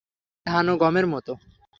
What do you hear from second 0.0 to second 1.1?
ঠিক ধান ও গমের